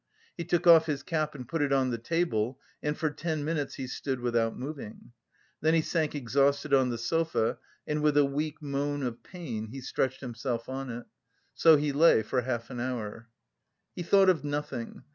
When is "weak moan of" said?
8.25-9.21